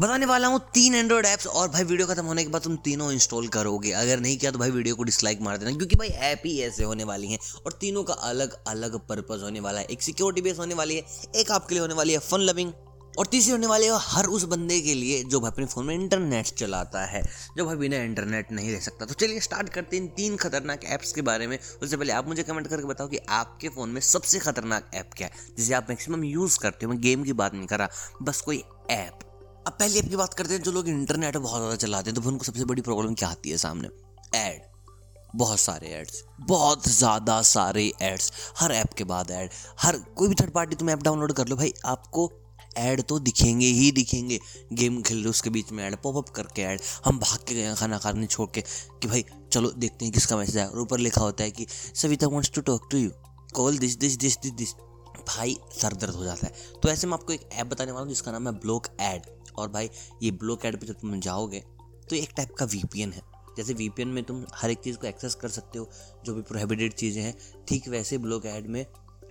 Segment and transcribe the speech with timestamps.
[0.00, 3.10] बताने वाला हूँ तीन एंड्रॉइड ऐप्स और भाई वीडियो खत्म होने के बाद तुम तीनों
[3.12, 6.42] इंस्टॉल करोगे। अगर नहीं किया तो भाई वीडियो को डिसलाइक मार देना, क्योंकि भाई ऐप
[6.46, 10.02] ही ऐसे होने वाली हैं और तीनों का अलग अलग पर्पज होने वाला है। एक
[10.02, 11.04] सिक्योरिटी बेस होने वाली है,
[11.36, 12.72] एक आपके लिए होने वाली है फन लविंग
[13.18, 15.94] और तीसरी होने वाली है हर उस बंदे के लिए जो भाई अपने फ़ोन में
[15.94, 17.22] इंटरनेट चलाता है,
[17.56, 21.12] जो भाई बिना इंटरनेट नहीं रह सकता। तो चलिए स्टार्ट करते हैं तीन खतरनाक ऐप्स
[21.12, 24.38] के बारे में। उससे पहले आप मुझे कमेंट करके बताओ कि आपके फ़ोन में सबसे
[24.40, 27.66] खतरनाक ऐप क्या है, जिसे आप मैक्सिमम यूज़ करते हो। मैं गेम की बात नहीं
[27.66, 27.88] कर रहा,
[28.22, 29.26] बस कोई ऐप
[29.70, 32.28] अब पहले ऐप की बात करते हैं, जो लोग इंटरनेट बहुत ज़्यादा चलाते हैं तो
[32.28, 33.88] उनको सबसे बड़ी प्रॉब्लम क्या आती है सामने?
[34.34, 34.62] ऐड
[35.36, 40.34] बहुत सारे एड्स बहुत ज़्यादा सारे एड्स हर ऐप के बाद ऐड हर, कोई भी
[40.34, 42.30] थर्ड पार्टी तुम ऐप डाउनलोड कर लो भाई, आपको
[42.78, 44.40] ऐड तो दिखेंगे ही दिखेंगे.
[44.72, 47.98] गेम खेल रहे उसके बीच में ऐड पॉपअप करके ऐड हम भाग के गए खाना
[47.98, 50.66] खाने छोड़ के, कि भाई, चलो देखते हैं किसका मैसेज आया.
[50.66, 53.10] और ऊपर लिखा होता है कि, Savita wants to talk to you
[53.54, 54.74] call this this this this this
[55.28, 56.52] भाई, सर दर्द हो जाता है.
[56.82, 59.26] तो ऐसे मैं आपको एक ऐप बताने वाला हूँ, जिसका नाम है ब्लॉक ऐड
[59.58, 59.90] और भाई,
[60.22, 61.64] ये ब्लॉक ऐड पर जब तुम जाओगे
[62.10, 63.22] तो एक टाइप का वीपीएन है।
[63.56, 65.90] जैसे वीपीएन में तुम हर एक चीज़ को एक्सेस कर सकते हो,
[66.24, 67.36] जो भी प्रोहिबिटेड चीज़ें हैं,
[67.68, 68.84] ठीक वैसे ब्लॉक ऐड में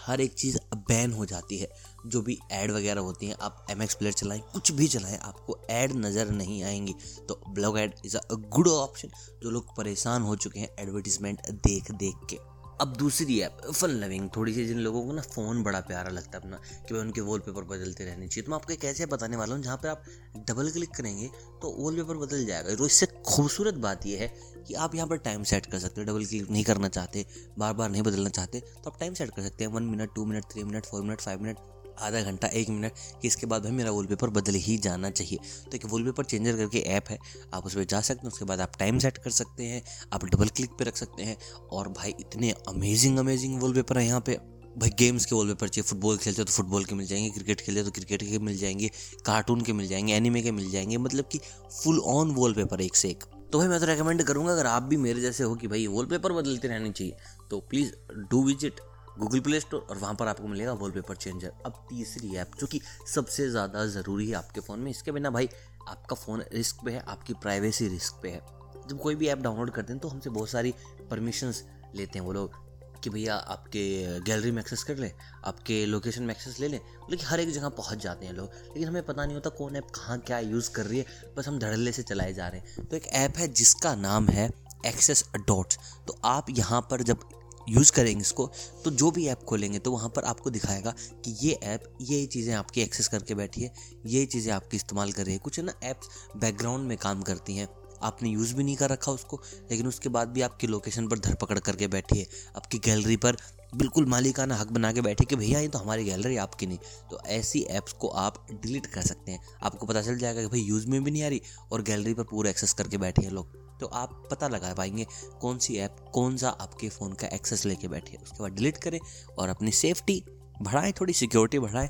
[0.00, 1.68] हर एक चीज़ बैन हो जाती है।
[2.06, 5.58] जो भी ऐड वगैरह होती हैं, आप एम एक्स प्लेयर चलाएँ, कुछ भी चलाएँ, आपको
[5.70, 6.94] ऐड नज़र नहीं आएँगी।
[7.28, 9.10] तो block ad is a good option
[9.42, 12.38] जो लोग परेशान हो चुके हैं एडवर्टीजमेंट देख देख के।
[12.80, 16.30] अब दूसरी ऐप फन लविंग थोड़ी सी जिन लोगों को ना फ़ोन बड़ा प्यारा लगता
[16.30, 19.06] है अपना, कि भाई उनके वॉल पेपर बदलते रहने चाहिए। तो मैं आपको एक ऐसे
[19.06, 20.02] बताने वाला हूँ, जहाँ पर आप
[20.48, 21.28] डबल क्लिक करेंगे
[21.62, 24.28] तो वॉल पेपर बदल जाएगा। और इससे खूबसूरत बात यह है
[24.66, 27.24] कि आप यहाँ पर टाइम सेट कर सकते हो डबल क्लिक नहीं करना चाहते
[27.58, 30.24] बार बार नहीं बदलना चाहते तो आप टाइम सेट कर सकते हैं। One minute two
[30.24, 31.56] minute three minute four minute five minute
[31.98, 35.76] आधा घंटा, एक मिनट, कि इसके बाद भाई मेरा वॉलपेपर बदल ही जाना चाहिए। तो
[35.76, 37.18] एक वॉलपेपर चेंजर करके ऐप है,
[37.54, 40.24] आप उस पर जा सकते हैं, उसके बाद आप टाइम सेट कर सकते हैं, आप
[40.24, 41.36] डबल क्लिक पे रख सकते हैं,
[41.72, 44.38] और भाई इतने अमेजिंग अमेजिंग वॉलपेपर है यहाँ पे।
[44.76, 47.80] भाई गेम्स के वॉलपेपर चाहिए फुटबॉल खेलते हो तो फुटबॉल के मिल जाएँगे क्रिकेट खेलते
[47.80, 48.90] हो तो क्रिकेट के मिल जाएँगे
[49.26, 51.38] कार्टून के मिल जाएँगे एनिमे के मिल जाएँगे मतलब कि
[51.74, 54.96] फुल ऑन वॉलपेपर एक से एक। तो भाई मैं तो रेकमेंड करूँगा, अगर आप भी
[54.96, 57.16] मेरे जैसे हो कि भाई वॉलपेपर बदलते रहने चाहिए
[57.50, 57.92] तो please
[58.30, 58.80] do visit
[59.18, 62.80] Google Play Store और वहाँ पर आपको मिलेगा वॉलपेपर चेंजर। अब तीसरी ऐप, जो कि
[63.14, 65.48] सबसे ज़्यादा ज़रूरी है आपके फ़ोन में, इसके बिना भाई
[65.88, 68.40] आपका फ़ोन रिस्क पे है, आपकी प्राइवेसी रिस्क पे है।
[68.88, 70.74] जब कोई भी ऐप डाउनलोड करते हैं तो हमसे बहुत सारी
[71.10, 72.64] परमिशंस लेते हैं वो लोग
[73.04, 75.10] कि भैया आपके गैलरी में एक्सेस कर लें,
[75.44, 76.78] आपके लोकेशन में एक्सेस ले लें
[77.10, 79.90] लेकिन हर एक जगह पहुँच जाते हैं लोग। लेकिन हमें पता नहीं होता कौन ऐप
[79.94, 81.06] कहाँ क्या यूज़ कर रही है,
[81.36, 84.50] बस हम धड़ल्ले से चलाए जा रहे हैं। तो एक ऐप है जिसका नाम है
[84.86, 87.28] एक्सेस डॉट्स। तो आप यहाँ पर जब
[87.68, 88.50] यूज़ करेंगे इसको
[88.84, 90.94] तो जो भी ऐप खोलेंगे तो वहाँ पर आपको दिखाएगा
[91.24, 93.72] कि ये ऐप ये चीज़ें आपकी एक्सेस करके बैठी है,
[94.06, 97.56] ये चीज़ें आपकी इस्तेमाल कर रही है। कुछ है ना ऐप्स बैकग्राउंड में काम करती
[97.56, 97.68] हैं।
[98.02, 99.40] आपने यूज़ भी नहीं कर रखा उसको,
[99.70, 103.36] लेकिन उसके बाद भी आपकी लोकेशन पर धरपकड़ करके बैठी है। आपकी गैलरी पर
[103.74, 106.78] बिल्कुल मालिकाना हक बना के बैठे कि भैया, ये तो हमारी गैलरी आपकी नहीं।
[107.10, 110.60] तो ऐसी ऐप्स को आप डिलीट कर सकते हैं। आपको पता चल जाएगा कि भाई
[110.60, 111.40] यूज़ में भी नहीं आ रही
[111.72, 115.06] और गैलरी पर पूरा एक्सेस करके बैठे हैं लोग। तो आप पता लगा पाएँगे
[115.40, 118.98] कौन सी ऐप कौन सा आपके फ़ोन का एक्सेस लेके बैठे उसके बाद डिलीट करें
[119.38, 120.22] और अपनी सेफ्टी
[120.62, 121.88] बढ़ाएँ, थोड़ी सिक्योरिटी बढ़ाएँ।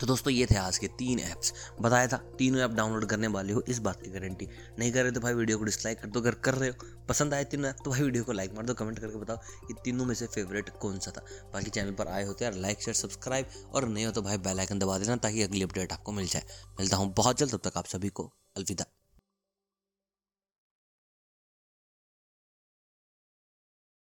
[0.00, 3.52] तो दोस्तों, ये थे आज के तीन ऐप्स बताया था, तीनों ऐप डाउनलोड करने वाले
[3.52, 6.20] हो, इस बात की गारंटी नहीं कर रहे तो भाई वीडियो को डिसलाइक कर दो,
[6.20, 8.74] अगर कर रहे हो, पसंद आए तीनों ऐप तो भाई वीडियो को लाइक मार दो
[8.74, 9.36] कमेंट करके बताओ
[9.68, 12.82] कि तीनों में से फेवरेट कौन सा था। बाकी चैनल पर आए होते यार लाइक
[12.82, 16.26] शेयर सब्सक्राइब और नहीं हो तो भाई बेलाइकन दबा देना ताकि अगली अपडेट आपको मिल
[16.26, 16.42] जाए।
[16.80, 18.84] मिलता हूँ बहुत जल्द, तब तक आप सभी को अलविदा।